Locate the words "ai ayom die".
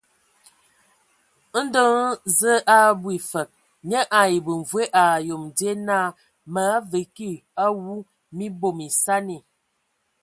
5.01-5.71